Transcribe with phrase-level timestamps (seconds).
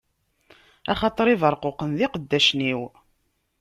[0.91, 2.81] Axaṭer Ibeṛquqen d iqeddacen-iw.